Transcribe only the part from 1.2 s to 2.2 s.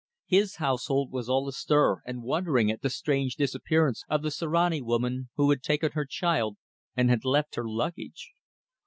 all astir